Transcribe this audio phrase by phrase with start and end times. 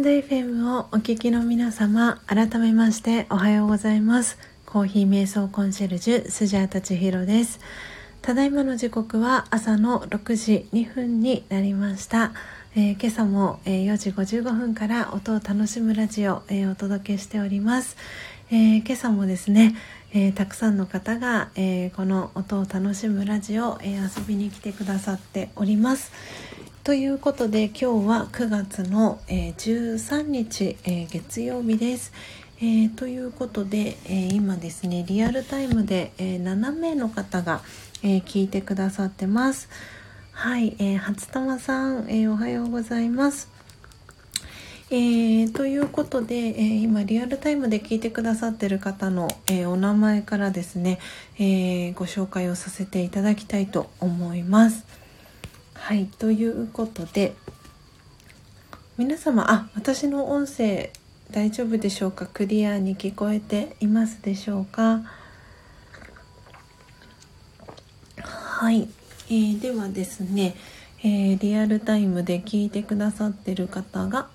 [0.00, 4.38] ンド FM をお聞きの皆様、改めましておはようございます。
[4.64, 7.60] コーヒー瞑想コンシェルジュ、スジャータチヒロです。
[8.22, 12.32] ただいまの時刻は朝の6時2分になりました。
[12.74, 17.98] えー、今朝も、えー、4時55分から音を楽しむラジオ、えー、お届けしております。
[18.50, 19.76] え今朝もですね、
[20.12, 26.10] えたくさんの方が、えこの音を楽しむラジオ、え遊びに来てくださっております。
[26.90, 32.12] ということで今日は9月の、えー、13日、えー、月曜日です。
[32.58, 37.60] えー、ということで、え今ですねリアルタイムで、え7名の方が、
[38.02, 39.68] え聞いてくださってます。
[40.32, 43.48] はい、え初玉さん、えおはようございます。
[44.90, 50.98] えー、ということで、えー、今リアルタイムで聞いてくださってる方の、えー、お名前からですね、
[51.38, 54.99] えご紹介をさせていただきたいと思います。
[55.80, 57.34] はいということで
[58.96, 60.92] 皆様あ私の音声
[61.32, 62.26] 大丈夫でしょうか？
[62.26, 65.02] クリアに聞こえていますでしょうか？
[68.22, 68.88] はい、
[69.28, 70.54] えー、ではですね、
[71.02, 74.28] えー、リアルタイムで聞いてくださってる方が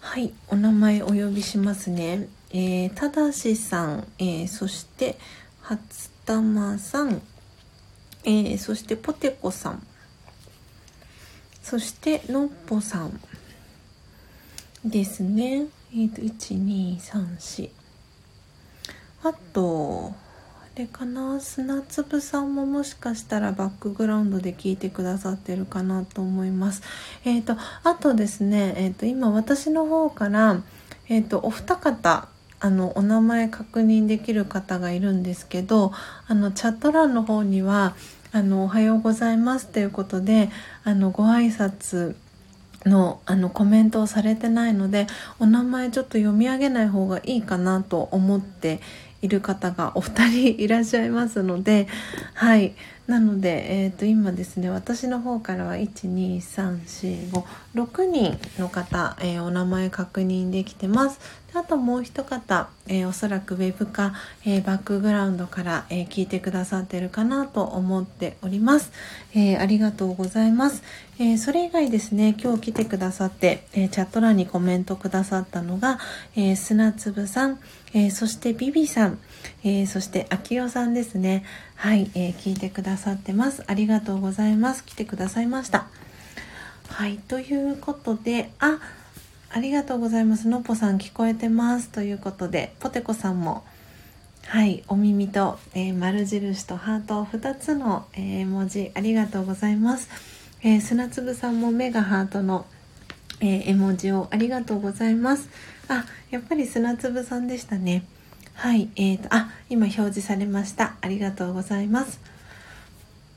[0.00, 5.16] はいお名前お呼びしますね、えー、ただしさん、えー、そして
[5.62, 7.22] 初玉さん
[8.24, 9.86] えー、そしてポテコさん。
[11.62, 13.20] そしてのっぽさん
[14.84, 15.66] ですね。
[15.94, 17.70] えっ、ー、と1234
[19.24, 20.12] あと
[20.74, 21.40] あれかな。
[21.40, 26.82] 砂粒さんももしかしたらバックグラウンドで聞いてくださってるかなと思います。
[27.24, 30.60] えっ、ー、とあとですねえっ、と今私の方から
[31.08, 32.28] えっ、とお二方
[32.64, 35.92] あのお名前確認できる方がいるんですけど
[36.28, 37.96] あのチャット欄の方には
[38.30, 40.48] あの「おはようございます」ということで
[40.84, 42.14] あのご挨拶
[42.86, 45.08] のあのコメントをされてないので
[45.40, 48.80] お名前ちょっと読み上げない方がいいかなと思って
[49.22, 51.88] いる方がお二人いらっしゃいますので
[52.34, 52.74] はい。
[53.12, 57.44] なので、えー、と今ですね私の方からは12345
[57.74, 61.20] 6人の方、えー、お名前確認できてます。
[61.54, 64.14] あともう一方、えー、おそらくウェブか、
[64.46, 68.90] えー、バックグラウンドから、えー、聞いてくださってるかなと思っております、
[69.34, 70.82] えありがとうございます、
[71.18, 75.98] えそれ以外ですね今日来てくださって、えチャット欄にコメントくださったのが、
[76.34, 77.58] え砂粒さん、
[77.92, 79.18] えそしてビビさん、
[79.64, 81.44] えそしてあきおさんですね
[81.76, 85.86] はい、え聞いてくださってますありがとうございます来てくださいました
[86.88, 88.78] はいということであ
[89.54, 90.48] ありがとうございます。
[90.48, 91.90] のぽさん聞こえてます。
[91.90, 93.64] ということで、ポテコさんも、
[94.46, 100.08] はい、お耳と、えー、丸印とハート2つの、えー、文字ありがとうございます。
[100.62, 102.64] えー、砂粒さんも目がハートの、
[103.40, 105.50] えー、絵文字をありがとうございます。
[105.88, 108.04] あ、やっぱり砂粒さんでしたね。
[108.54, 110.94] はい、えーと、あ、今表示されました。
[111.00, 112.20] ありがとうございます。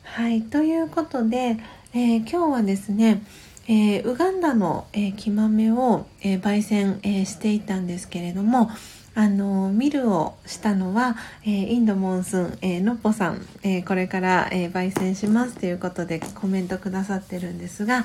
[0.03, 1.57] はい、ということで、
[1.93, 3.23] え今日はですね、
[3.67, 8.69] えー、ウガンダの、えー、木豆を、え、焙煎、え、していたんですけれども
[9.15, 11.15] あのミルをしたのは、
[11.45, 18.03] え、インドモンスーン、え、のっぽさん、え、これから、え、焙煎しますということでコメントくださってるんですが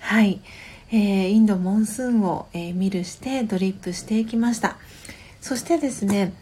[0.00, 0.40] はい、
[0.90, 4.76] え、インドモンスーンを、えー、ミルしてドリップしていきました
[5.42, 6.32] そしてですね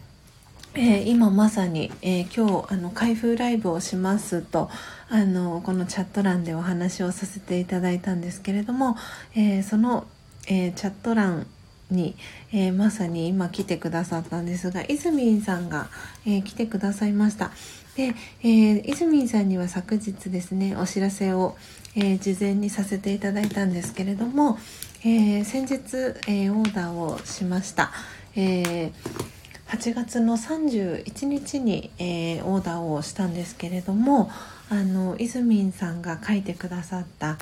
[0.74, 4.70] えー、今まさに、えー、今日あの開封ライブをしますと
[5.09, 8.97] あのこのチャット欄でお話をさせていただいたんですけれども、
[9.35, 10.06] えー、その、
[10.47, 11.48] えチャット欄
[11.90, 12.14] に、
[12.52, 15.89] えまさに今来てくださったんですが泉さんが、
[16.24, 17.51] え来てくださいました。
[17.97, 18.14] で、
[18.44, 21.56] え泉さんには昨日ですねお知らせを、
[21.97, 24.56] え事前にさせていただいたんですけれども、
[25.05, 25.81] え先日、
[26.28, 27.90] えオーダーをしました、
[28.36, 29.31] えー
[29.70, 34.28] 8月の31日に、えー、オーダーをしたんですけれども
[34.69, 37.39] あのイズミンさんが描いてくださった、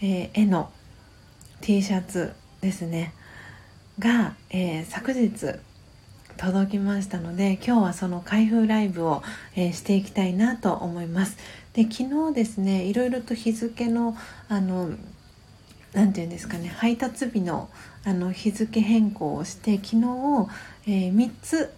[0.00, 0.70] えー、絵の
[1.60, 3.12] T シャツですね
[3.98, 5.58] が、えー、昨日
[6.36, 9.24] 届きましたので今日はその開封ライブを、
[9.56, 11.36] えー、していきたいなと思います。
[11.74, 14.16] で昨日ですねいろいろと日付の
[14.48, 14.90] あの
[15.92, 17.68] 何て言うんですかね配達日の
[18.04, 19.96] あの日付変更をして昨日、
[20.86, 21.72] えー、3つ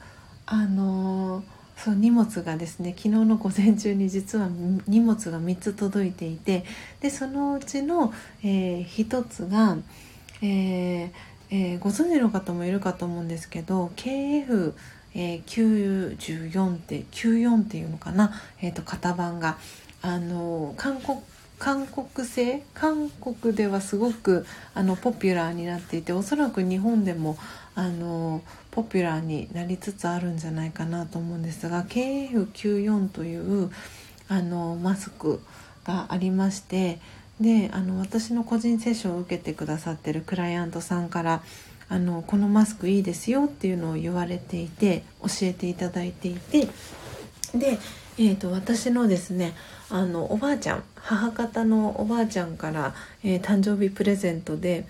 [0.46, 1.44] あのー、
[1.76, 4.48] そう荷物がですね昨日の午前中に実は
[4.86, 6.64] 荷物が3つ届いていて
[7.00, 9.76] でそのうちの、えー、1つが、
[10.42, 11.10] えー
[11.50, 14.74] えー、ご存知の方もいるかと思うんですけど KF
[15.14, 19.58] えー、94って94っていうのかな、えーと、型番が
[20.02, 21.18] あの韓国
[21.58, 27.38] 韓国製韓国ではすごくあのポピュラーになっていておそらく日本でも
[27.74, 33.70] あのポピュラーになりつつあるんじゃないかなと思うんですが KF94 という
[34.28, 35.40] あのマスク
[35.84, 36.98] がありまして
[37.40, 41.42] であの私の個人セッションを受けてくださってるクライアントさんから
[41.88, 46.68] あのこのマスクいいですよっていうのを言われていて教えていただいていて
[47.54, 47.78] で、
[48.16, 49.54] えーと、私のですね
[49.90, 54.86] あのおばあちゃん母方のおばあちゃんから、えー、誕生日プレゼントで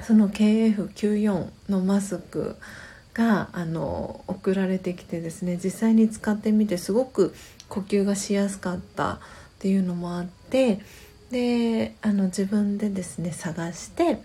[0.00, 2.56] その KF94 のマスク
[3.14, 7.34] があの送られてきてですね実際に使ってみてすごく
[7.68, 9.18] 呼吸がしやすかったっ
[9.60, 10.80] ていうのもあって
[11.30, 14.20] であの自分でですね探して、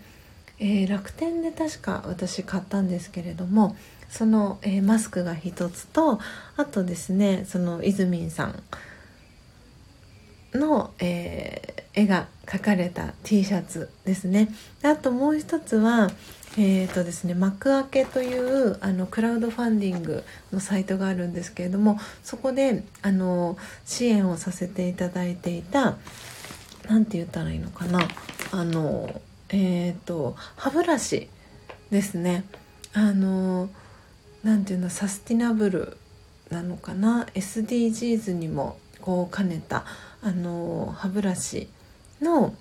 [0.58, 3.76] えー、楽天で確か私買ったんですけれども
[4.16, 6.18] その、えー、マスクが一つと
[6.56, 8.62] あとですねそのいずみんさん
[10.54, 14.48] の、えー、絵が描かれた T シャツですね。
[14.80, 16.10] であともう一つは
[16.58, 25.98] えーとですね、幕開けというあのクラウドファンディングのサイトがあるんですけれどもそこであの支援をさせていただいていた
[26.88, 28.00] 何て言ったらいいのかな
[28.52, 29.20] あの
[29.50, 31.28] えっ、ー、と歯ブラシ
[31.90, 32.44] ですね。
[32.94, 33.68] あの
[34.46, 35.96] 何て言うのサスティナブル
[36.50, 39.84] なのかな？SDGs にもこう兼ねた
[40.22, 41.68] あの歯ブラシ
[42.22, 42.54] の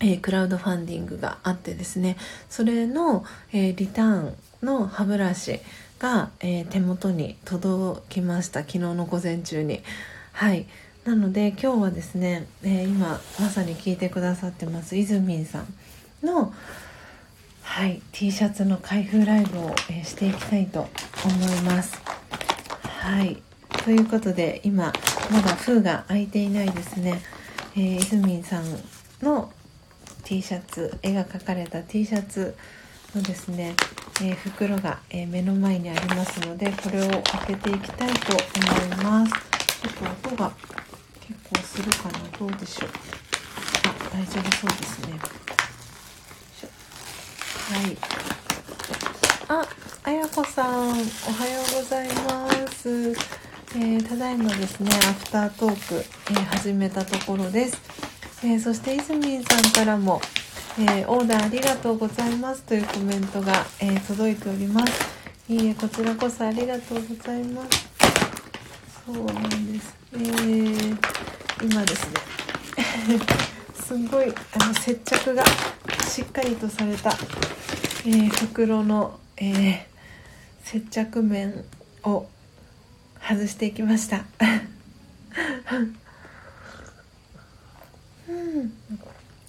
[0.00, 2.16] えー、クラウドファンディングがあってですね。
[2.50, 5.60] それの、えー、リターンの歯ブラシ
[6.00, 8.60] が、えー、手元に届きました。
[8.60, 9.82] 昨日の午前中に。
[10.32, 10.66] はい。
[11.04, 15.66] なので今日はですね、え今まさに聞いてくださってますいずみんさん
[16.26, 16.52] の
[17.64, 20.88] はい T シャツの開封ライブを、えしていきたいと思
[21.58, 22.00] います。
[22.82, 23.42] はい
[23.84, 24.92] ということで今
[25.30, 27.20] まだ封が開いていないですね、
[27.74, 28.64] えー、いずみんさん
[29.22, 29.52] の
[30.22, 32.56] T シャツ絵が描かれた T シャツ
[33.14, 33.74] のですね、
[34.22, 39.32] えー、袋が、えー、目の前にありますのでこれを開けていきたいと思います。
[39.32, 39.92] ちょっ
[40.22, 40.52] と音が
[41.20, 42.38] 結構するかな？
[42.38, 42.88] どうでしょう？
[43.88, 45.43] あ大丈夫そうですね。
[47.64, 47.96] はい。
[49.48, 49.66] あ
[50.04, 53.10] あやこさんおはようございます。
[53.74, 57.80] えー、ただいまですねアフタートーク、えー、始めたところです。
[58.44, 60.20] えー、そしていずみんさんからも、
[60.78, 62.62] え、オーダーありがとうございます。
[62.64, 64.92] というコメントが、え、届いております。
[65.48, 67.88] いいえこちらこそありがとうございます。
[69.06, 70.18] そうなんです、え、
[71.64, 73.53] 今ですね。
[73.94, 75.44] すごいあの接着が
[76.08, 77.10] しっかりとされた、
[78.04, 79.78] えー、袋の、えー、
[80.64, 81.64] 接着面
[82.02, 82.26] を
[83.22, 84.24] 外していきました。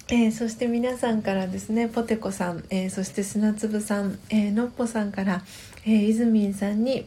[0.08, 5.42] えー、そして皆さんからですねポテコさん、えー、そして砂粒さん、えー、のっぽさんから、
[5.84, 7.04] えー、いずみんさんに、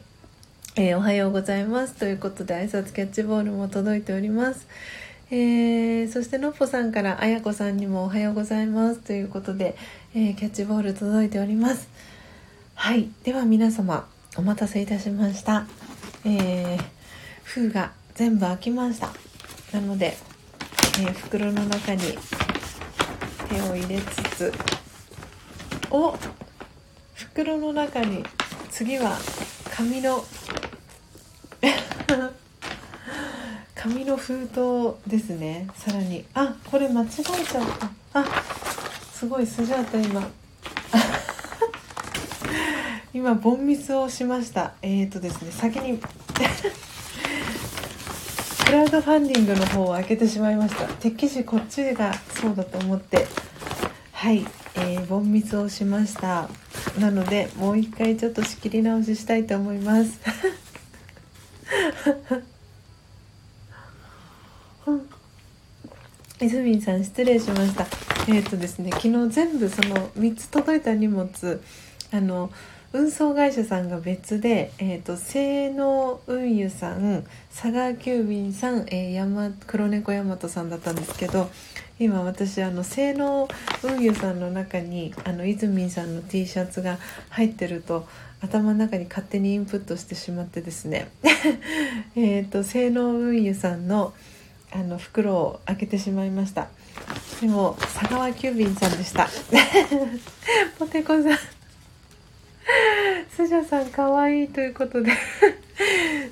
[0.76, 4.68] えおはようございますということで挨拶キャッチボールも届いております、
[5.32, 9.76] えそしてのっぽさんからあやこさんにもおはようございますということで、
[10.16, 11.90] えキャッチボール届いております。
[12.76, 13.10] はい。
[13.24, 14.08] では皆様
[14.38, 15.66] お待たせいたしました、
[16.26, 17.00] えー
[17.44, 19.10] 封が全部開きました。
[19.74, 20.18] なので
[21.00, 22.02] えー、袋の中に
[23.48, 24.54] 手を入れつつ
[25.90, 26.14] お
[27.14, 28.22] 袋の中に
[28.70, 29.18] 次は
[29.74, 30.26] 紙の
[33.90, 35.68] 紙の封筒ですね。
[35.76, 36.24] さらに。
[36.36, 37.66] あこれ間違えちゃっ
[38.14, 38.20] た。
[38.22, 38.44] あ
[39.12, 40.30] すごいスジャータ今。
[43.12, 44.74] 今ボンミスをしました。
[44.84, 45.98] えっ、ー、とですね先に
[48.64, 50.86] クラウドファンディングの方を開けてしまいました。
[50.86, 53.28] てっきりこっちがそうだと思って。
[54.12, 54.46] はい、
[54.76, 56.48] えー、ボンミスをしました。
[57.00, 60.20] なのでもう一回ちょっと仕切り直ししたいと思います。
[66.42, 67.86] いずみんさん失礼しました。
[68.30, 71.62] えっ、ー、とですね昨日全部その3つ届いた荷物
[72.12, 72.50] あの
[72.94, 81.50] 運送会社さんが別で、えーと、性能運輸さん佐川急便さん、えー、山黒猫大和さんだったんですけど
[82.00, 83.48] 今私あの性能
[83.84, 87.00] 運輸さんの中にあの泉さんの T シャツが
[87.30, 88.08] 入ってると
[88.42, 91.10] 頭の中に勝手にインプットしてしまってですね。
[92.16, 94.14] えっと性能運輸さんの
[94.72, 96.68] あの袋を開けてしまいました。
[97.42, 99.28] でも佐川急便さんでした。
[100.78, 101.38] ポテコさん。
[103.36, 105.12] スジャさんかわいいということで。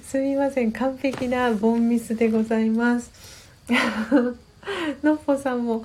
[0.04, 0.72] すみません。
[0.72, 3.12] 完璧なボンミスでございます。
[5.04, 5.84] のっぽさんも。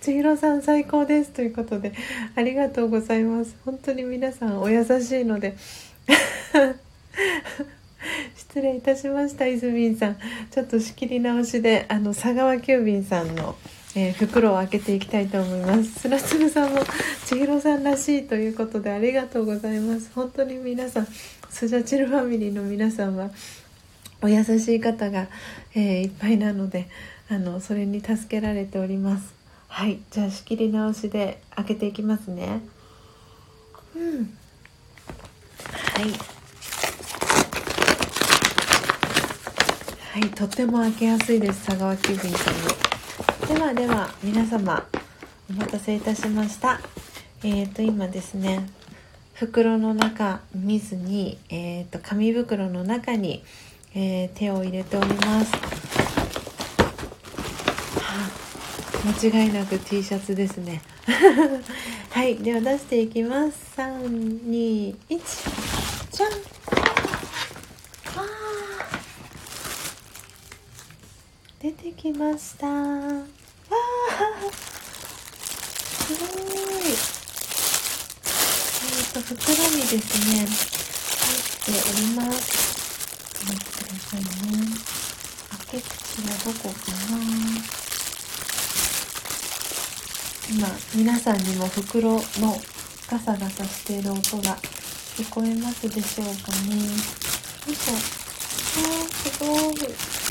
[0.00, 1.92] 千尋さん最高ですということで
[2.36, 3.56] ありがとうございます。
[3.64, 5.56] 本当に皆さんお優しいので。
[8.36, 10.16] 失礼いたしました泉さん。
[10.50, 13.56] ちょっと仕切り直しであの佐川急便さんの、
[13.94, 16.00] えー、袋を開けていきたいと思います。
[16.00, 16.80] すらつぶさんも
[17.24, 20.10] 千尋さんらしいということでありがとうございます。
[20.14, 21.08] 本当に皆さん
[21.50, 23.30] スジャチルファミリーの皆さんは
[24.22, 25.28] お優しい方が、
[25.74, 26.88] えー、いっぱいなので
[27.28, 29.34] あのそれに助けられております。
[29.68, 29.98] はい。
[30.10, 32.60] じゃあ仕切り直しで開けていきますね。
[33.94, 34.38] うん。
[35.96, 36.35] はい。
[40.16, 42.54] はいとっても開けやすいです佐川急便さん
[43.52, 44.86] のではでは皆様
[45.50, 46.80] お待たせいたしました。
[47.44, 48.66] えっ、ー、と今ですね
[49.34, 53.44] 袋の中見ずに、えーと紙袋の中に
[53.94, 55.52] えー、手を入れております、
[58.00, 58.30] は
[59.04, 60.80] あ、間違いなく T シャツですね。
[62.08, 63.74] はいでは出していきます。
[63.76, 64.96] 321
[66.10, 66.95] じゃん。
[71.66, 72.68] 出てきました。
[72.68, 73.26] わあ
[76.04, 76.28] すごい。
[76.30, 76.92] え
[79.02, 79.34] っ、ー、と袋
[79.74, 80.46] にですね
[81.26, 82.38] 入っております。
[83.46, 84.30] 待ってくださいね。
[85.50, 85.90] 開け口
[86.22, 86.78] はどこか
[87.10, 87.18] な。
[90.48, 92.22] 今皆さんにも袋の
[93.10, 94.56] ガサガサしている音が
[95.16, 96.76] 聞こえますでしょうかね。
[96.76, 96.82] よ
[97.72, 100.25] いしょあーすごい。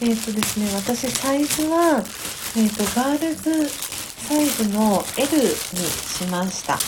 [0.00, 2.02] えっ、ー、とですね私サイズは
[2.56, 6.78] えっ、ー、とガールズサイズの L にしました。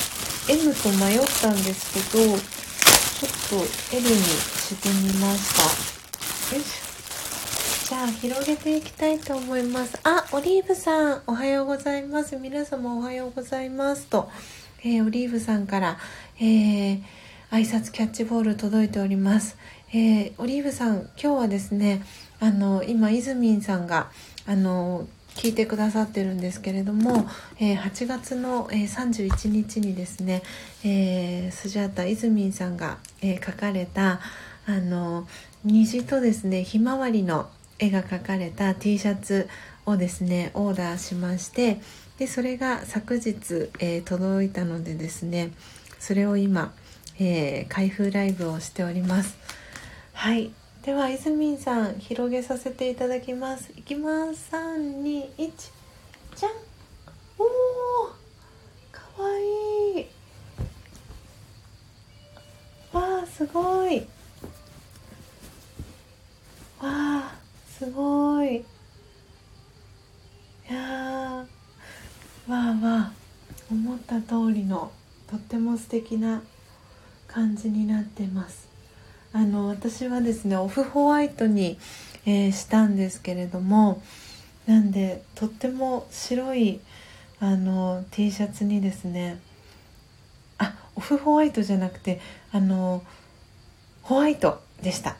[0.48, 6.54] M と迷ったんですけどちょっと L にしてみました。
[6.54, 6.90] よいしょ。
[7.88, 9.98] じゃあ広げていきたいと思います。
[10.04, 12.36] あオリーブさんおはようございます。
[12.36, 14.06] 皆様おはようございます。
[14.06, 14.30] と、
[14.84, 15.98] えー、オリーブさんから、
[16.38, 17.02] えー、
[17.50, 19.56] 挨拶キャッチボール届いております、
[19.92, 22.02] えー、オリーブさん今日はですね
[22.40, 24.10] あの今イズミンさんが
[24.46, 27.26] あの聞いてくださってるんですけれども、
[27.58, 30.42] えー、8月の、えー、31日にですね、
[30.84, 34.20] えー、スジャータイズミンさんが、え描かれた
[34.66, 35.26] あの
[35.64, 37.48] 虹とですねひまわりの
[37.78, 39.48] 絵が描かれた T シャツ
[39.86, 41.80] をですねオーダーしまして
[42.18, 45.52] でそれが昨日、え届いたのでですね
[45.98, 46.72] それを今、
[47.18, 49.38] え開封ライブをしております。
[50.12, 50.52] はい。
[50.82, 53.70] では、いずみんさん、広げさせていただきます。
[53.76, 54.48] いきます。
[54.50, 55.52] 3、2、1、
[56.36, 56.52] じゃん。
[57.38, 58.10] おー
[58.90, 60.06] かわいい。
[62.94, 63.98] わあ、すごい。
[63.98, 64.04] わ
[66.82, 67.34] あ、
[67.68, 68.56] すごい。
[68.56, 68.64] い
[70.72, 71.46] やわ
[72.48, 73.12] あわあ、
[73.70, 74.90] 思った通りの、
[75.26, 76.42] とっても素敵な
[77.26, 78.69] 感じになってます。
[79.32, 81.78] あの私はですねオフホワイトに、
[82.26, 84.02] えー、したんですけれども
[84.66, 86.80] なんでとっても白い
[87.38, 89.40] あの T シャツにですね
[90.58, 92.20] あオフホワイトじゃなくて
[92.52, 93.02] あの
[94.02, 95.16] ホワイトでした。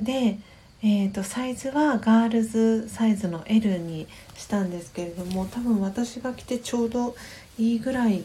[0.00, 0.38] で、
[0.82, 4.06] えーと、サイズはガールズサイズの L に
[4.36, 7.14] したんですけれども多分私が着てちょうど
[7.58, 8.24] いいぐらい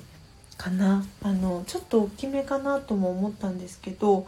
[0.58, 1.06] かな。
[1.22, 4.28] あのちょっと大きめかなとも思ったんですけど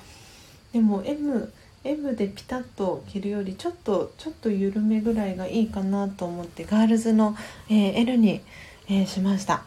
[0.74, 1.52] でも M,
[1.84, 7.36] M でピタッと着るよりちょっとちょっと緩めぐらいがいいかなと思ってガールズの、
[7.70, 8.42] えー、L に、
[8.88, 9.64] えー、しました。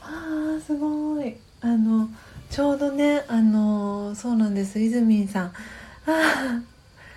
[0.00, 1.36] あーすごい。
[1.60, 2.08] あの
[2.50, 4.78] ちょうどねあのそうなんです。
[4.78, 5.46] イズミンさん。
[5.46, 5.52] あ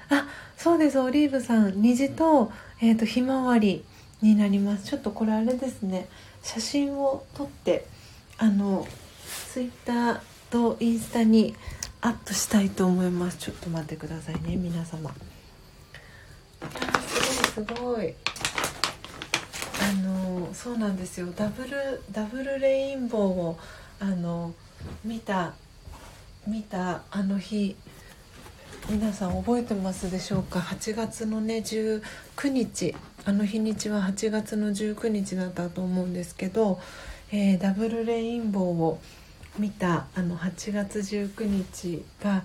[0.09, 0.25] あ
[0.57, 0.99] そうです。
[0.99, 1.81] オリーブさん。
[1.81, 2.51] 虹と,、
[2.81, 3.85] えー、とひまわり
[4.21, 4.85] になります。
[4.85, 6.09] ちょっとこれあれですね。
[6.41, 7.85] 写真を撮って
[8.37, 8.87] あの
[9.51, 10.19] ツイッター
[10.49, 11.55] とインスタに
[12.01, 13.38] アップしたいと思います。
[13.38, 15.13] ちょっと待ってくださいね皆様。
[17.51, 18.13] すごいすごい。
[19.81, 21.27] あのそうなんですよ。
[21.35, 23.59] ダブルダブルレインボーを
[23.99, 24.53] あの
[25.03, 25.53] 見た
[26.47, 27.76] 見たあの日
[28.89, 32.01] 皆さん覚えてますでしょうか？8月のね19
[32.49, 32.95] 日。
[33.26, 36.80] あの日にちは8月の19日だったと思うんですけど、
[37.34, 39.01] えー、ダブルレインボーを
[39.60, 42.44] 見たあの8月19日が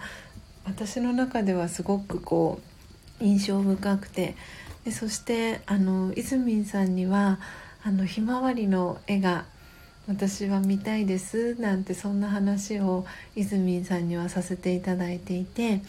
[0.65, 2.61] 私の中ではすごくこ
[3.21, 4.35] う印象深くて
[4.85, 7.39] でそしてあのいずみんさんには
[7.85, 9.45] あのひまわりの絵が
[10.07, 15.81] 私は見たいですなんてそんな話をいずみんさんにはさせていただいていて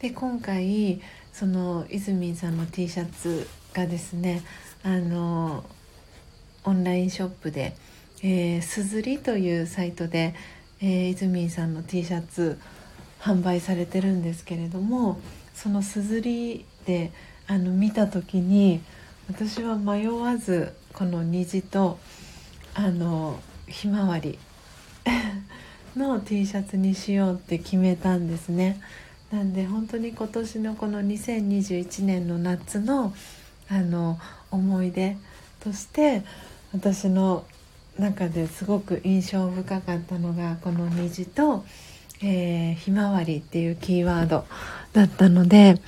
[0.00, 1.00] で今回
[1.32, 4.42] その泉さんの T シャツがですね
[4.82, 5.64] あの
[6.64, 7.76] オンラインショップで、
[8.62, 10.34] すずりというサイトで、
[10.86, 12.58] えー、泉さんの T シャツ
[13.18, 15.18] 販売されてるんですけれども
[15.54, 17.10] そのすずりで
[17.46, 18.82] あの見た時に
[19.26, 21.98] 私は迷わずこの虹と
[22.74, 24.38] あのひまわり
[25.96, 28.78] の T シャツにしようって決めたんですね。
[29.32, 33.14] なんで本当に今年のこの2021年の夏の
[33.70, 34.18] あの
[34.50, 35.16] 思い出
[35.60, 36.22] として
[36.74, 37.46] 私の
[37.98, 41.64] 中ですごく印象深かったのがこの虹と、
[42.22, 44.44] えー、ひまわりっていうキーワード
[44.92, 45.80] だったので、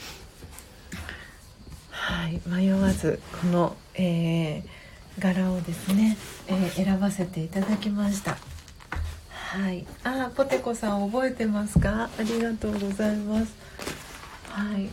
[1.91, 6.17] はい、迷わずこの、えー、柄をですね、
[6.47, 8.37] えー、選ばせていただきました。
[9.31, 12.11] はい、あポテコさん覚えてますか？
[12.19, 13.55] ありがとうございます。
[14.51, 14.89] はい。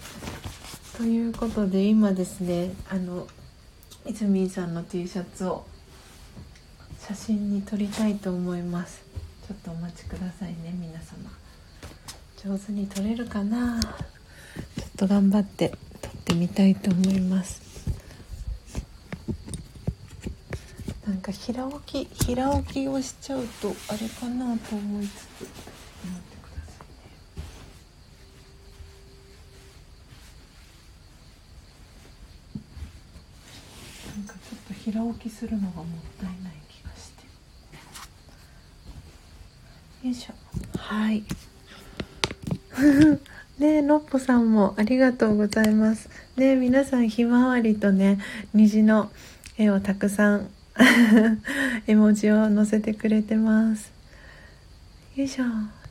[0.98, 3.28] ということで今ですねあの
[4.06, 5.66] いずみんさんの T シャツを
[7.08, 9.04] 写真に撮りたいと思います。
[9.48, 11.30] ちょっとお待ちくださいね皆様。
[12.38, 13.80] 上手に撮れるかな？
[13.82, 13.92] ちょっ
[14.98, 15.70] と頑張って
[16.02, 17.62] 撮ってみたいと思います。
[21.06, 25.42] なんか平置き平置きをしちゃうとあれかなと思いつつ
[34.16, 35.86] なんかちょっと平置きするのがもっ
[36.20, 37.24] たいない気がして
[40.04, 40.34] よいしょ。
[40.78, 41.24] はい。
[43.58, 46.10] ねのっぽさんもありがとうございます。
[46.36, 48.20] ね皆さんひまわりとね
[48.54, 49.10] 虹の
[49.58, 50.50] 絵をたくさん
[51.88, 53.94] 絵文字を載せてくれてます。
[55.16, 55.46] よいしょ。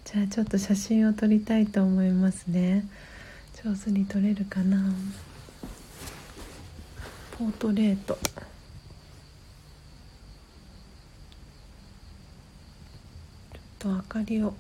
[0.04, 2.86] じゃあちょっと写真を撮りたいと思いますね。
[3.64, 4.92] 上手に撮れるかな。
[7.38, 8.18] ポートレート
[13.52, 14.54] ちょっと明かりを。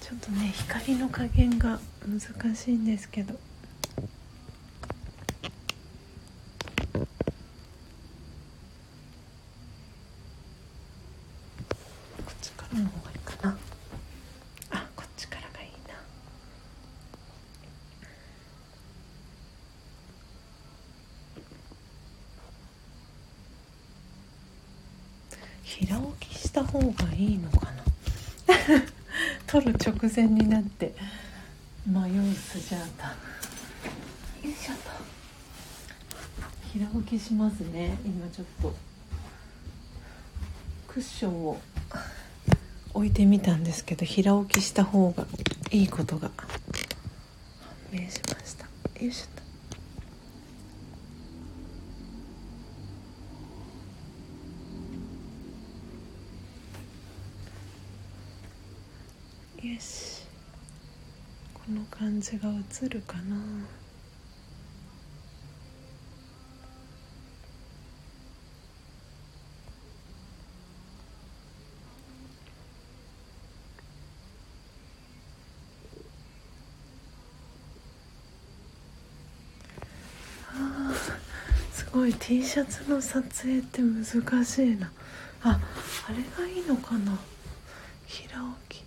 [0.00, 3.38] ちょっとね光の加減が難しいんですけど。
[25.76, 27.66] 平置きした方がいいのか
[28.46, 28.54] な？
[29.48, 30.94] 取る直前になって。
[31.84, 33.14] 迷うスジャータよ
[34.44, 34.80] いしょと。
[36.72, 37.98] 平置きしますね。
[38.06, 38.74] 今ちょっと。
[40.86, 41.60] クッションを
[42.94, 45.26] 置いてみたんですけど平置きした方が
[45.72, 46.48] いいことが判
[47.90, 48.64] 明しました。
[48.64, 49.44] よいしょと
[59.64, 60.24] よし。
[61.54, 63.36] この感じが映るかな。
[81.72, 82.12] すごい。
[82.12, 84.92] T シャツの撮影って難しいな。
[85.42, 85.58] あ
[86.06, 87.18] あれがいいのかな。
[88.06, 88.84] 平置き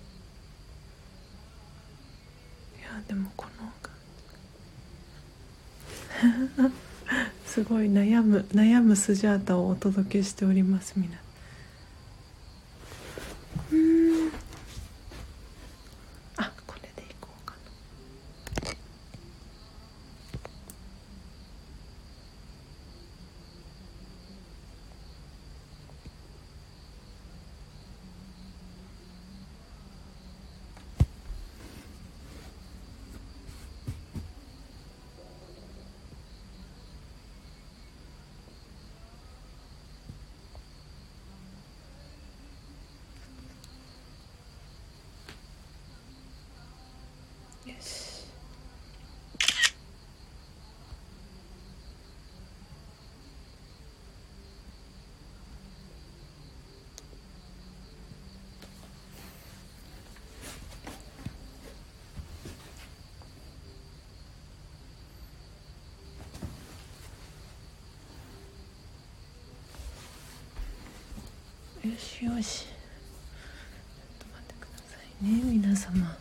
[3.07, 3.67] でもこの
[7.45, 11.27] すごい悩む悩むスジャータをお届けしております皆さん
[16.37, 17.53] あこれでいこうか
[71.85, 72.65] なよしよし。
[72.65, 76.17] ちょっと待ってくださいね皆様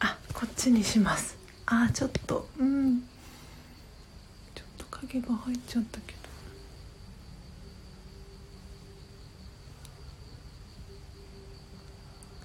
[0.00, 1.36] あこっちにします。
[1.66, 2.48] あちょっと。
[2.58, 3.02] うん。
[4.54, 6.18] ちょっと影が入っちゃったけど。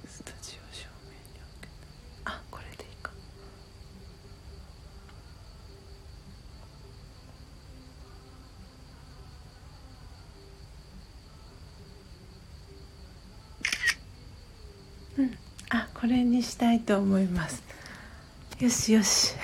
[0.06, 1.68] スタジオ正面に置け
[2.26, 3.12] あこれでいいか。
[15.20, 15.38] うん。
[15.70, 17.69] あこれにしたいと思います。
[18.60, 19.36] よしよし。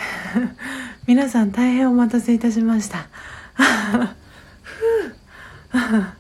[1.07, 3.07] 皆さん大変お待たせいたしました。
[4.61, 5.15] ふう。
[5.71, 6.17] あ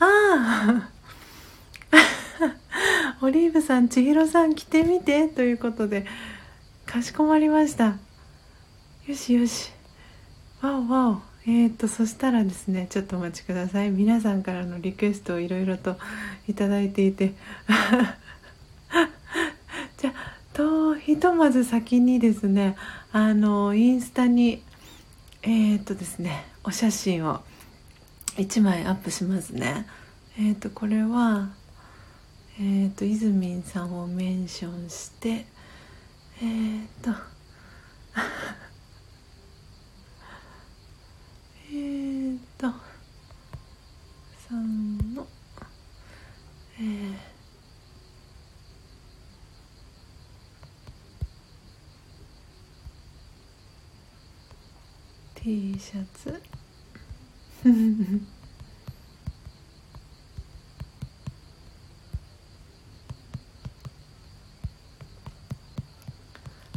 [0.00, 0.90] あ
[3.22, 6.04] オリーブさん千尋さん来てみてということで
[6.84, 7.96] かしこまりました。
[9.06, 9.72] よしよし。
[10.60, 11.22] わおわお。
[11.46, 13.90] えー、とそしたらですねちょっとお待ちください。
[13.90, 15.96] 皆さんからのリクエストをいろいろと
[16.48, 17.32] いただいていて。
[19.96, 22.76] じゃあとひとまず先にですね
[23.12, 24.62] あのインスタに
[25.42, 27.42] えっ、とですねお写真を
[28.36, 29.86] 1枚アップしますね。
[30.38, 31.50] えっ、とこれは
[32.58, 37.10] えっ、といずみんさんをメンションしてえっ、と
[41.72, 42.68] えっと
[44.48, 45.26] 3の
[46.78, 47.14] えー
[55.44, 56.42] T シャツ。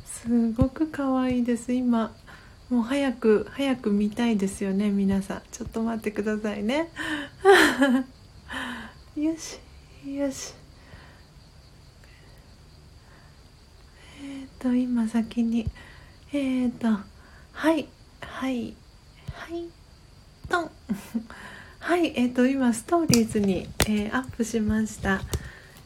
[0.06, 1.72] すごく可愛いです。
[1.72, 2.14] 今
[2.70, 5.44] もう早く早く見たいですよね皆さん。
[5.50, 6.90] ちょっと待ってくださいね。
[9.16, 9.60] よし
[10.06, 10.54] よし。
[14.22, 15.72] えっ、ー、と今先に。
[16.34, 17.00] えっ、ー、と
[17.54, 17.88] はい。
[18.32, 18.76] はい。
[19.34, 19.66] はい。
[20.50, 20.72] トン。
[21.80, 25.22] はいえっ、ー、と今ストーリーズに、えー、アップしました。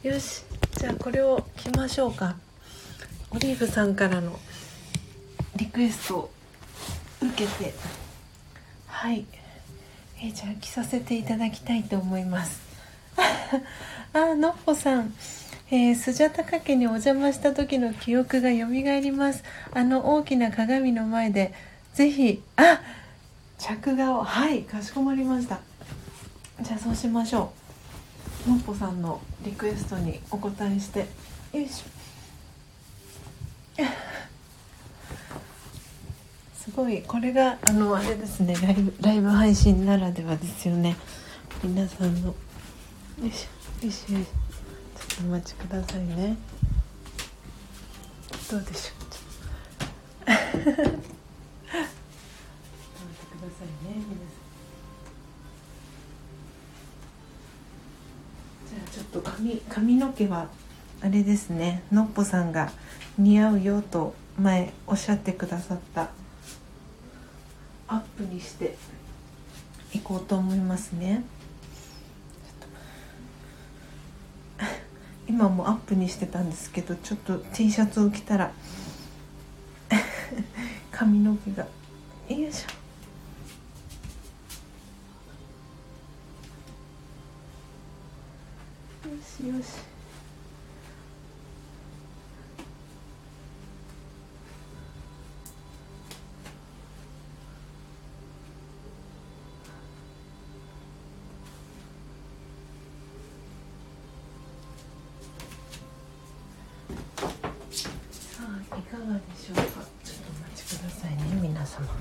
[0.02, 0.44] よし。
[0.78, 2.36] じゃあこれを着ましょうか。
[3.30, 4.38] オリーブさんからの
[5.56, 6.30] リクエストを
[7.20, 7.72] 受けて。
[8.86, 9.24] はい。
[10.18, 12.60] えー、じゃあ着させていただきたいと思います。
[14.12, 15.14] あのっぽさん。
[15.70, 19.42] えー、スジャタカ家にお邪魔した時の記憶がよみがえります。
[19.72, 21.54] あの大きな鏡の前で
[21.94, 22.42] ぜひ。
[22.56, 22.80] あ
[23.58, 24.22] 着画を。
[24.24, 25.60] はいかしこまりました。
[26.60, 27.52] じゃあそうしましょ
[28.46, 28.50] う。
[28.50, 31.00] のっぽさんのリクエストにお答えして。
[31.52, 31.92] よいしょ。
[36.56, 38.54] すごいこれがあのあれですね。
[38.54, 40.96] ライブライブ配信ならではですよね。
[41.62, 42.28] 皆さんの。
[42.28, 42.34] よ
[43.24, 44.30] いしょよいしょよいしょ。
[45.08, 46.36] ちょっとお待ちくださいね。
[48.50, 48.92] どうでしょ
[51.18, 51.21] う。
[51.72, 54.42] くださいね皆さん
[58.68, 60.48] じゃあちょっと髪髪の毛は
[61.04, 61.82] あれですね。
[61.90, 62.70] のっぽさんが
[63.18, 66.10] 似合うよと前おっしゃってくださった。
[67.88, 68.76] アップにして
[69.92, 71.24] いこうと思いますね。
[75.28, 78.52] 今もアップにしてたんですけどちょっと T シャツを着たら。
[80.92, 81.64] 髪の毛が。
[81.64, 81.68] よ
[82.28, 82.68] いしょ。
[89.08, 89.66] よしよし。
[108.10, 110.01] さあいかがでしょうか。
[110.78, 111.66] くださいね皆様。
[111.66, 111.92] ちょっ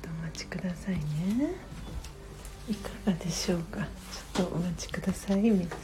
[0.00, 1.00] とお待ちくださいね。
[2.68, 3.80] いかがでしょうか？
[4.34, 5.80] ちょっとお待ちください皆さん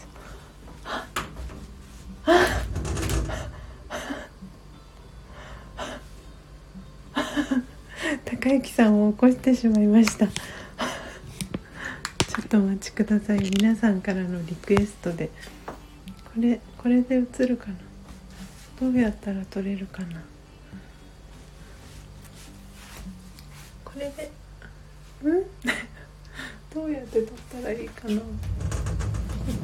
[8.25, 10.29] 高之さんを起こしてしまいました。
[10.29, 10.35] ちょ
[12.45, 13.41] っとお待ちください。
[13.41, 15.31] 皆さんからのリクエストで。
[15.67, 15.75] こ
[16.37, 17.88] れこれで映るかな？
[18.81, 20.21] どうやったら撮れるかな？
[23.85, 24.31] これで
[25.25, 25.43] うん？
[26.75, 28.21] どうやって撮ったらいいかな？
[28.21, 28.23] こ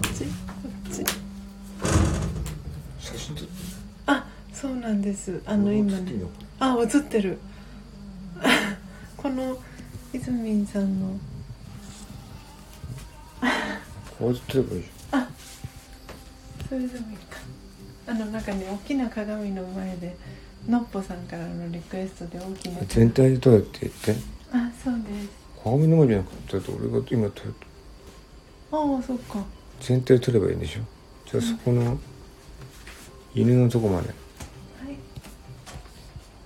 [0.09, 0.25] っち？
[0.25, 0.31] こ
[0.91, 1.05] っち？
[2.99, 3.53] 写真撮って。
[4.07, 5.41] あそうなんです。
[5.47, 6.13] あの今ね。
[6.59, 7.39] あ映ってる。
[9.17, 9.57] この
[10.13, 11.17] 泉さんの。
[14.19, 14.89] こうやって撮ればいいじ
[16.69, 17.39] それでもいいか
[18.15, 20.15] あのなんかね大きな鏡の前で
[20.69, 22.79] のっぽさんからのリクエストで大きな。
[22.87, 24.15] 全体で撮れって言って
[24.53, 25.29] あそうです。
[25.65, 27.55] 鏡の前じゃなかったと俺が今撮る。
[28.71, 29.45] ああそっか。
[29.81, 30.81] 全体で撮ればいいんでしょ？
[31.29, 31.99] じゃあそこの
[33.35, 34.07] 犬のとこまで。
[34.09, 34.17] はい。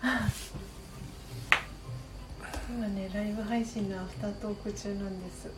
[2.78, 5.50] 今ねライブ配信のアフタートーク中なんです。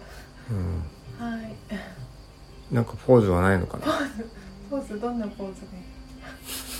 [0.51, 0.83] うん。
[1.25, 1.55] はい。
[2.75, 3.87] なんかポーズはないのかな？
[4.69, 5.85] ポーズどんなポーズがいい？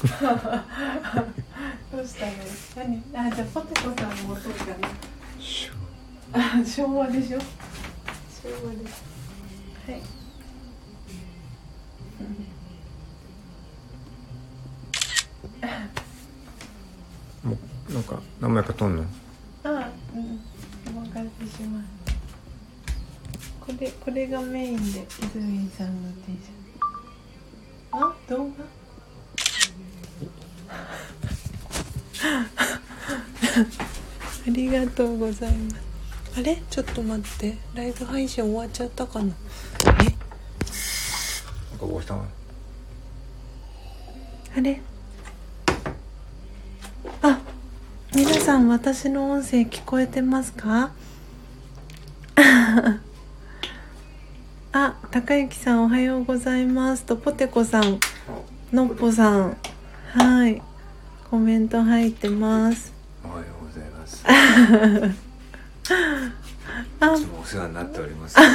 [0.03, 2.33] どうしたの
[2.77, 4.65] 何あじゃあポテコさんもそうか
[6.33, 7.45] な昭和でしょ昭
[8.67, 9.03] 和です
[9.87, 10.01] はい
[17.43, 17.57] も
[17.91, 19.05] うなんか何枚か撮んの？
[19.65, 20.41] あうん。
[20.97, 21.85] お任せします。
[23.61, 26.51] これこれがメインで泉さんの T シャツ。
[27.93, 28.51] あ動画？
[33.53, 33.67] あ
[34.47, 35.77] りがとうございます。
[36.39, 36.63] あれ？
[36.71, 37.59] ちょっと待って。
[37.75, 39.25] ライブ配信終わっちゃったかな？
[39.25, 39.37] なんか
[41.81, 42.25] どうしたの？
[44.57, 44.81] あれ？
[47.23, 47.41] あ
[48.15, 50.93] 皆さん私の音声聞こえてますか？
[54.73, 57.05] あ高之さんおはようございます。
[57.05, 57.99] とポテコさん
[58.73, 59.57] のっぽさん。
[60.13, 60.63] はい。
[61.31, 62.93] コメント入ってます
[63.25, 64.25] おはようございます。
[67.01, 67.15] あ。
[67.15, 68.37] いつもお世話になっております。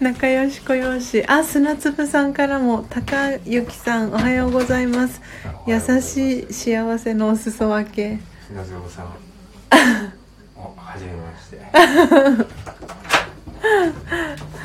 [0.00, 5.20] 仲良しこよしあ砂粒さんからも高之さんおはようございます。
[5.66, 8.18] 優しい幸せのお裾分け。
[8.48, 9.06] 砂蔵さん。
[10.56, 11.60] おはじめまして。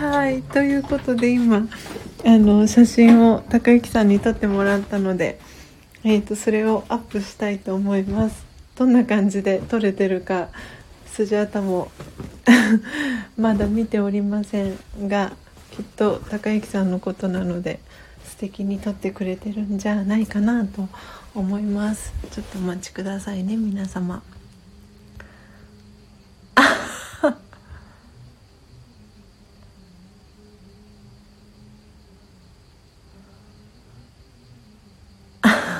[0.03, 1.67] はいということで今
[2.25, 5.39] あの写真を高之さんに撮ってもらったので、
[6.09, 8.45] えー、とそれをアップしたいと思います。
[8.77, 10.47] どんな感じで撮れてるか
[11.05, 11.91] スジャータも
[13.37, 14.77] まだ見ておりません
[15.09, 15.33] が
[15.71, 17.81] きっと高之さんのことなので
[18.23, 20.87] 素敵に撮ってくれてるんじゃないかなと
[21.35, 22.13] 思います。
[22.31, 24.23] ちょっとお待ちくださいね皆様。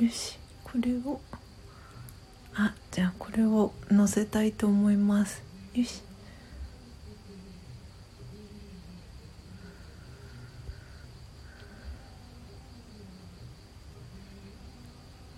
[0.00, 1.20] よしこれを。
[2.54, 5.42] あじゃあこれを載せたいと思います。
[5.74, 6.02] よし。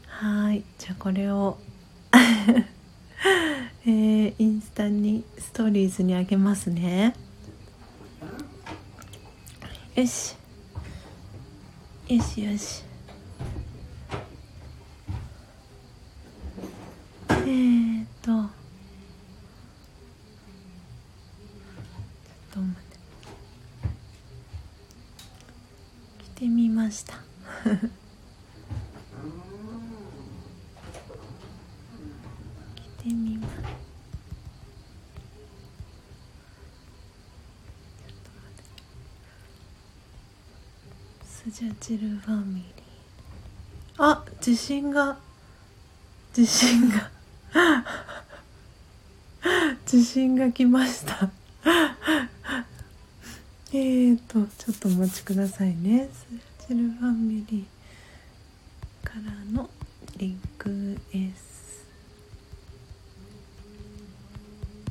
[0.06, 1.58] はいじゃあこれを。
[3.84, 7.14] えー、インスタにストーリーズにあげますね。
[9.96, 10.36] よし。
[12.08, 12.84] よしよし
[17.30, 18.42] えーとちょっ
[22.50, 22.98] と待って
[26.36, 27.14] 着てみました
[32.76, 33.68] 着てみますちょ
[38.08, 38.62] っと待って
[41.26, 42.64] スジャチルファミリー。
[43.98, 45.18] あ地震が。
[46.32, 47.10] 地震が。
[49.84, 51.30] 地震が来ました。
[53.70, 56.08] えーとちょっとお待ちくださいね。
[56.58, 59.68] スチルファミリーからの
[60.16, 61.84] リクエス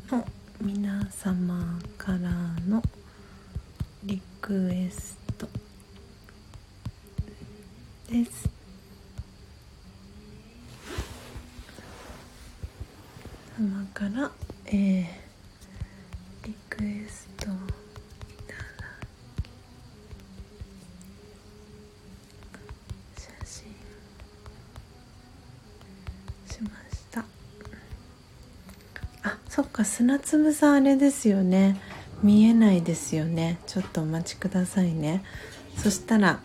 [0.08, 0.28] トの
[0.62, 2.20] 皆様から
[2.68, 2.84] の
[4.04, 5.50] リクエスト
[8.12, 8.50] です
[13.58, 14.30] 様から、
[14.66, 15.06] えー、
[16.46, 17.58] リクエストをい
[18.48, 18.90] ただ
[23.18, 23.72] 写真
[26.54, 27.24] しました
[29.24, 31.80] あそっか砂粒さんあれですよね。
[32.22, 33.60] 見えないですよね。
[33.66, 35.24] ちょっとお待ちくださいね。
[35.78, 36.40] そしたら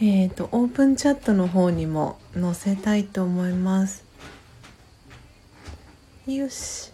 [0.00, 4.04] えっ、ー、とオープンチャットの方にも載せたいと思います。
[6.26, 6.92] よし。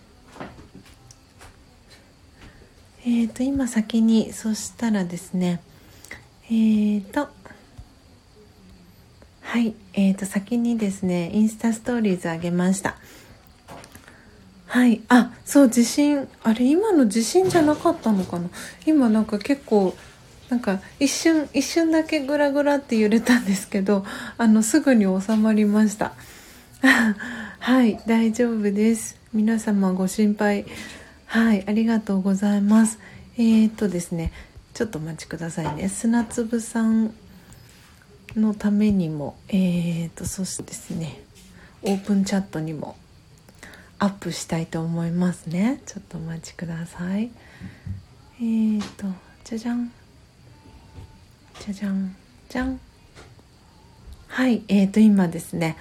[3.04, 5.60] えっ、ー、と今先にそしたらですね
[6.44, 7.28] えっ、ー、と
[9.42, 12.96] はいえー、と先にですねインスタストーリーズあげました。
[14.68, 15.00] はい。
[15.08, 18.48] あそう地震あれ今の地震じゃなかったのかな？
[18.86, 19.96] 今なんか結構
[20.50, 24.04] なんか一瞬一瞬だけグラグラって揺れたんですけど
[24.36, 26.12] あのすぐに収まりました。
[27.60, 29.16] はい大丈夫です。
[29.32, 30.66] 皆様ご心配
[31.26, 32.98] はいありがとうございます。
[33.36, 34.32] えー、っとですね
[34.74, 35.88] ちょっとお待ちくださいね。
[35.88, 37.14] 砂粒さん
[38.36, 41.22] のためにもえー、っとそしてですね
[41.82, 42.96] オープンチャットにも
[44.00, 45.80] アップしたいと思いますね。
[45.86, 47.30] ちょっとお待ちください。
[48.40, 49.06] えー、と
[49.44, 49.90] じゃじゃん。
[51.60, 52.14] じゃじゃん。
[52.48, 52.80] じゃん。
[54.28, 55.76] はいえー、と今ですね。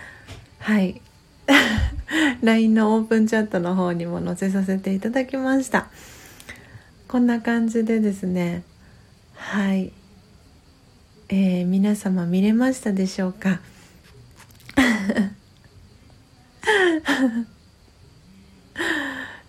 [0.59, 0.99] はい。
[2.41, 5.89] LINE のオープンチャットの方にも載せさせていただきました。
[7.07, 8.63] こんな感じでですね。
[9.35, 9.91] はい。
[11.29, 13.59] えー、皆様見れましたでしょうか？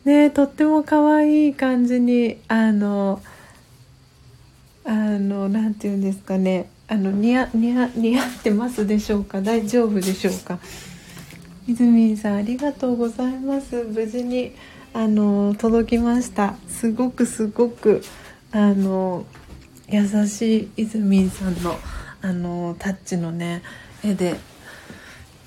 [0.09, 3.21] ねとっても可愛い感じにあの
[4.85, 6.71] あのなんていうんですかね。
[6.89, 9.43] あの似合似合似合ってますでしょうか？
[9.43, 10.59] 大丈夫でしょうか？
[11.67, 13.85] 泉さんありがとうございます。
[13.85, 14.55] 無事に
[14.95, 16.55] あの届きました。
[16.67, 18.03] すごくすごく
[18.51, 19.27] あの
[19.89, 21.77] 優しい泉さんの
[22.23, 23.63] あのタッチのね
[24.03, 24.37] 絵で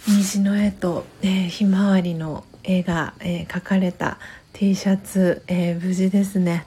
[0.07, 4.19] 虹の絵と、えー、ひまわりの絵が、えー、描かれた
[4.53, 6.65] T シャツ、えー、無事ですね。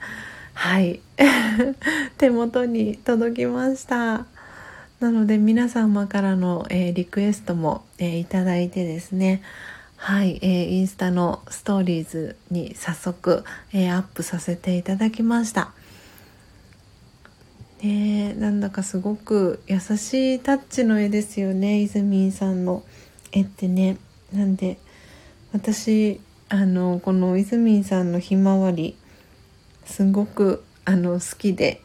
[0.53, 1.01] はい。
[2.17, 4.25] 手元に届きました。
[4.99, 9.41] なので皆様からの、えー、リクエストも、えー、いただいてですね。
[9.97, 13.43] はい、えー、インスタのストーリーズに早速、
[13.73, 15.71] えー、アップさせていただきました。
[17.81, 21.81] ねなんだかすごく優しいタッチの絵ですよね。
[21.81, 22.83] イズミンさんの
[23.31, 23.97] 絵ってね。
[24.33, 24.77] なんで
[25.53, 26.19] 私
[26.55, 28.95] あのこのイズミンさんのひまわり
[29.83, 31.81] すごくあの好きで。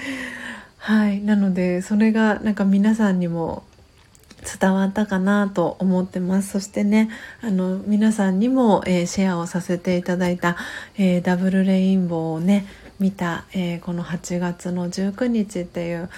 [0.76, 1.22] はい。
[1.22, 3.62] なのでそれがなんか皆さんにも
[4.60, 6.50] 伝わったかなと思ってます。
[6.50, 7.08] そしてね
[7.40, 10.58] あの皆さんにも、えー、シェアをさせていただいた、
[10.98, 12.66] えー、ダブルレインボーをね
[13.00, 16.10] 見た、えー、この8月の19日っていう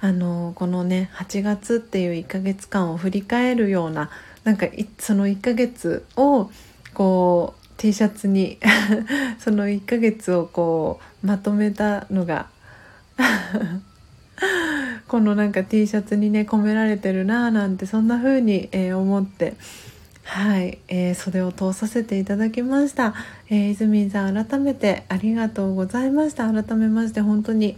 [0.00, 4.08] あのこのね8月っていう1ヶ月間を振り返るような
[4.44, 4.66] なんか
[4.98, 6.50] その1ヶ月を
[6.94, 8.58] こう T シャツに
[9.38, 12.48] その1ヶ月をこうまとめたのが
[15.08, 19.54] このなんか T シャツにね込められてるなーなんてそんな風に、えー、思って
[20.24, 23.14] はい、えー、袖を通させていただきました、
[23.48, 26.52] えー、泉さん改めてありがとうございました。
[26.52, 27.76] 改めまして本当に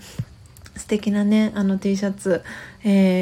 [0.76, 2.43] 素敵なねあの T シャツ、
[2.84, 3.20] えー